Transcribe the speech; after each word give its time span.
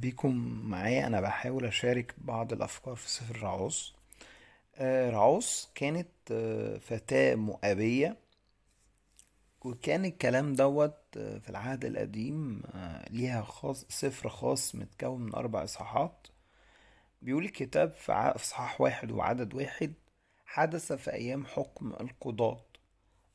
بيكم 0.00 0.60
معايا. 0.64 1.06
أنا 1.06 1.20
بحاول 1.20 1.64
أشارك 1.64 2.14
بعض 2.18 2.52
الأفكار 2.52 2.94
في 2.96 3.10
سفر 3.10 3.42
رعوز 3.42 3.92
آه، 4.76 5.10
رعوز 5.10 5.68
كانت 5.74 6.08
آه، 6.32 6.78
فتاة 6.78 7.34
مؤابية 7.34 8.16
وكان 9.64 10.04
الكلام 10.04 10.54
دوت 10.54 10.96
آه، 11.16 11.38
في 11.38 11.48
العهد 11.50 11.84
القديم 11.84 12.62
آه، 12.74 13.08
ليها 13.10 13.42
خاص 13.42 13.86
سفر 13.88 14.28
خاص 14.28 14.74
متكون 14.74 15.20
من 15.20 15.34
أربع 15.34 15.64
إصحاحات. 15.64 16.26
بيقول 17.22 17.44
الكتاب 17.44 17.92
في 17.92 18.12
إصحاح 18.12 18.80
واحد 18.80 19.10
وعدد 19.10 19.54
واحد 19.54 19.92
حدث 20.46 20.92
في 20.92 21.12
أيام 21.12 21.46
حكم 21.46 21.92
القضاة. 22.00 22.60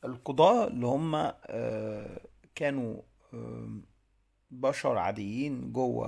القضاة 0.05 0.67
اللي 0.67 0.85
هم 0.87 1.15
آه، 1.15 2.19
كانوا 2.55 3.01
آه، 3.33 3.69
بشر 4.61 4.97
عاديين 4.97 5.73
جوه 5.73 6.07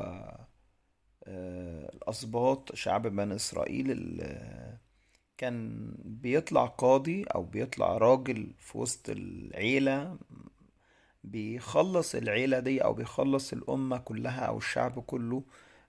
آه، 1.28 1.90
الأسباط. 1.94 2.76
شعب 2.76 3.08
بني 3.08 3.36
إسرائيل 3.36 3.92
اللي 3.92 4.78
كان 5.38 5.92
بيطلع 6.06 6.66
قاضي 6.66 7.24
أو 7.24 7.44
بيطلع 7.44 7.98
راجل 7.98 8.54
في 8.60 8.78
وسط 8.78 9.10
العيلة 9.10 10.18
بيخلص 11.24 12.16
العيلة 12.16 12.60
دي 12.60 12.84
أو 12.84 12.94
بيخلص 12.94 13.54
الأمة 13.54 13.98
كلها 13.98 14.42
أو 14.46 14.58
الشعب 14.58 15.00
كله 15.00 15.44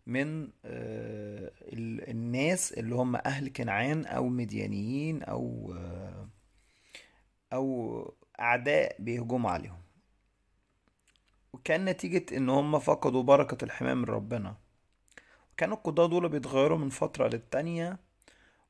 من 0.06 0.42
آه، 0.64 1.52
ال- 1.62 2.10
الناس 2.10 2.72
اللي 2.72 2.94
هم 2.94 3.16
أهل 3.16 3.48
كنعان 3.48 4.04
أو 4.06 4.28
مديانيين 4.28 5.22
أو 5.22 5.74
آه، 5.78 6.28
أو 7.52 8.14
أعداء 8.40 8.96
بيهجموا 9.02 9.50
عليهم. 9.50 9.87
وكان 11.52 11.84
نتيجة 11.84 12.36
إن 12.36 12.48
هم 12.48 12.78
فقدوا 12.78 13.22
بركة 13.22 13.64
الحماية 13.64 13.94
من 13.94 14.04
ربنا. 14.04 14.56
كانوا 15.56 15.76
القضاة 15.76 16.06
دول 16.06 16.28
بيتغيروا 16.28 16.78
من 16.78 16.88
فترة 16.90 17.28
للتانية. 17.28 17.98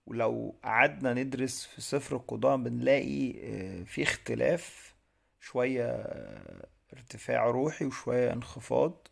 ولو 0.07 0.57
قعدنا 0.65 1.15
ندرس 1.15 1.67
في 1.67 1.81
سفر 1.81 2.17
القضاء 2.17 2.57
بنلاقي 2.57 3.35
آه، 3.45 3.85
في 3.85 4.03
اختلاف 4.03 4.95
شوية 5.41 5.85
آه، 5.91 6.67
ارتفاع 6.95 7.47
روحي 7.47 7.85
وشوية 7.87 8.33
انخفاض. 8.33 9.09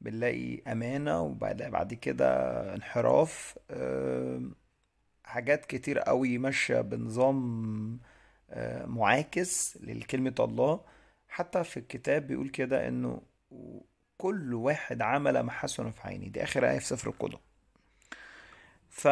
بنلاقي 0.00 0.62
أمانة 0.72 1.22
وبعد 1.22 1.62
بعد 1.62 1.94
كده 1.94 2.26
انحراف 2.74 3.58
آه، 3.70 4.42
حاجات 5.24 5.66
كتير 5.66 5.98
قوي 5.98 6.38
ماشية 6.38 6.80
بنظام 6.80 8.00
معاكس 8.86 9.76
لكلمة 9.82 10.34
الله. 10.40 10.80
حتى 11.36 11.64
في 11.64 11.76
الكتاب 11.76 12.26
بيقول 12.26 12.48
كده 12.48 12.88
إنه 12.88 13.22
كل 14.18 14.54
واحد 14.54 15.02
عمل 15.02 15.40
ما 15.40 15.52
حسن 15.52 15.90
في 15.90 16.00
عيني 16.00 16.28
دي 16.28 16.42
آخر 16.42 16.70
آية 16.70 16.78
في 16.78 16.86
سفر 16.86 17.10
القضاء 17.10 17.40
ف 18.88 19.08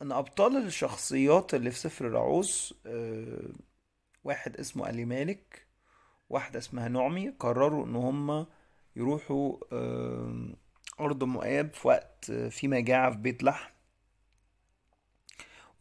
من 0.00 0.12
أبطال 0.12 0.56
الشخصيات 0.56 1.54
اللي 1.54 1.70
في 1.70 1.78
سفر 1.78 2.06
الرعوز 2.06 2.74
آه، 2.86 3.52
واحد 4.24 4.56
اسمه 4.56 4.90
ألي 4.90 5.04
مالك 5.04 5.66
واحدة 6.30 6.58
اسمها 6.58 6.88
نعمي 6.88 7.28
قرروا 7.30 7.86
إن 7.86 7.96
هم 7.96 8.46
يروحوا 8.96 9.56
آه، 9.72 10.54
أرض 11.00 11.24
مؤاب 11.24 11.74
في 11.74 11.88
وقت 11.88 12.30
آه، 12.30 12.48
في 12.48 12.68
مجاعة 12.68 13.10
في 13.10 13.18
بيت 13.18 13.42
لحم. 13.42 13.70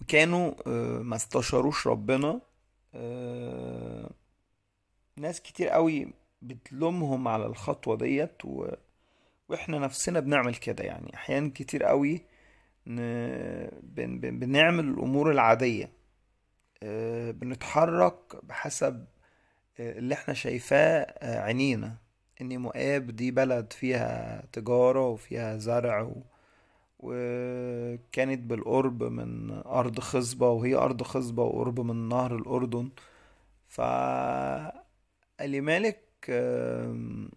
وكانوا 0.01 0.69
ما 1.01 1.15
استشاروش 1.15 1.87
ربنا. 1.87 2.41
ناس 5.17 5.41
كتير 5.41 5.69
قوي 5.69 6.13
بتلومهم 6.41 7.27
على 7.27 7.45
الخطوة 7.45 7.97
ديت 7.97 8.45
و... 8.45 8.67
وإحنا 9.49 9.79
نفسنا 9.79 10.19
بنعمل 10.19 10.55
كده 10.55 10.83
يعني. 10.83 11.15
أحيانا 11.15 11.51
كتير 11.55 11.83
قوي 11.83 12.21
ن... 12.87 12.95
بن... 13.83 14.19
بن... 14.19 14.39
بنعمل 14.39 14.85
الأمور 14.85 15.31
العادية 15.31 15.91
آه، 16.83 17.31
بنتحرك 17.31 18.35
بحسب 18.43 19.05
آه، 19.79 19.99
اللي 19.99 20.13
إحنا 20.15 20.33
شايفاه 20.33 21.01
آه، 21.01 21.39
عينينا 21.41 21.97
إن 22.41 22.57
مؤاب 22.57 23.07
دي 23.07 23.31
بلد 23.31 23.73
فيها 23.73 24.43
تجارة 24.53 25.07
وفيها 25.07 25.57
زرع 25.57 26.01
و... 26.01 26.23
وكانت 26.99 28.39
بالقرب 28.39 29.03
من 29.03 29.51
أرض 29.51 29.99
خصبة 29.99 30.49
وهي 30.49 30.75
أرض 30.75 31.03
خصبة 31.03 31.43
وقرب 31.43 31.79
من 31.79 32.09
نهر 32.09 32.35
الأردن. 32.35 32.89
فالمالك 33.67 34.79
آم، 36.29 37.29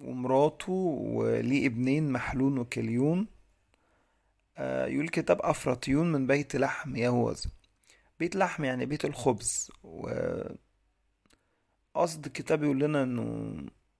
ومراته 0.00 0.72
وليه 1.12 1.66
ابنين 1.66 2.12
محلون 2.12 2.58
وكليون. 2.58 3.26
آه، 4.58 4.86
يقول 4.86 5.04
الكتاب 5.04 5.40
أفرطيون 5.42 6.12
من 6.12 6.26
بيت 6.26 6.56
لحم 6.56 6.96
يهوذا 6.96 7.50
بيت 8.20 8.36
لحم 8.36 8.64
يعني 8.64 8.86
بيت 8.86 9.04
الخبز. 9.04 9.70
وقصد 9.82 10.56
الكتاب 12.26 12.62
يقول 12.62 12.80
لنا 12.80 13.02
إنه 13.02 13.56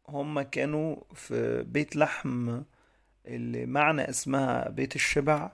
هما 0.09 0.43
كانوا 0.43 0.97
في 1.15 1.63
بيت 1.63 1.97
لحم 1.97 2.63
اللي 3.37 3.67
معنى 3.67 4.11
اسمها 4.11 4.69
بيت 4.69 4.97
الشبع 4.97 5.53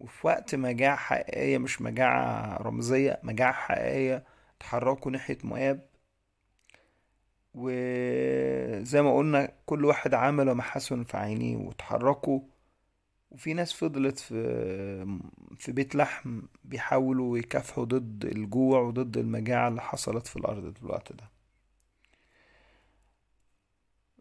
وفي 0.00 0.26
وقت 0.26 0.54
مجاعة 0.54 0.96
حقيقية 0.96 1.58
مش 1.58 1.82
مجاعة 1.82 2.56
رمزية 2.62 3.20
مجاعة 3.22 3.52
حقيقية 3.52 4.24
اتحركوا 4.56 5.10
ناحية 5.10 5.38
مؤاب. 5.44 5.88
وزي 7.54 9.02
ما 9.02 9.16
قلنا 9.16 9.52
كل 9.66 9.84
واحد 9.84 10.14
عمل 10.14 10.50
ما 10.52 10.62
حسن 10.62 11.04
في 11.04 11.16
عينيه 11.16 11.56
وتحركوا. 11.56 12.40
وفي 13.30 13.54
ناس 13.54 13.72
فضلت 13.72 14.18
في 14.18 15.18
في 15.58 15.72
بيت 15.72 15.94
لحم 15.96 16.42
بيحاولوا 16.64 17.38
يكافحوا 17.38 17.84
ضد 17.84 18.24
الجوع 18.24 18.80
وضد 18.80 19.16
المجاعة 19.16 19.68
اللي 19.68 19.80
حصلت 19.82 20.26
في 20.26 20.36
الأرض 20.36 20.74
في 20.76 20.82
الوقت 20.82 21.12
ده. 21.12 21.30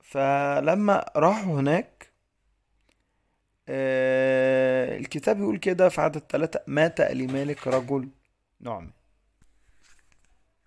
فلما 0.01 1.05
راحوا 1.15 1.59
هناك 1.59 2.06
الكتاب 3.69 5.39
يقول 5.39 5.57
كده 5.57 5.89
في 5.89 6.01
عدد 6.01 6.23
ثلاثة 6.29 6.59
مات 6.67 7.01
لمالك 7.01 7.67
رجل؟ 7.67 8.09
نعمي 8.59 8.91